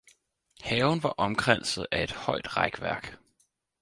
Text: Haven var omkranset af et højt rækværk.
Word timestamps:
Haven 0.63 1.03
var 1.03 1.09
omkranset 1.15 1.87
af 1.91 2.03
et 2.03 2.11
højt 2.11 2.57
rækværk. 2.57 3.17